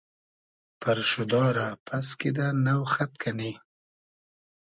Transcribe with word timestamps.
پئرشودا 0.79 1.43
رۂ 1.55 1.67
پئس 1.85 2.07
کیدۂ 2.19 2.47
نۆ 2.65 2.75
خئد 2.91 3.11
کئنی 3.21 3.51